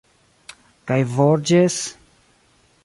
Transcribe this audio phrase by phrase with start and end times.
[0.93, 1.79] Kaj Borĝes...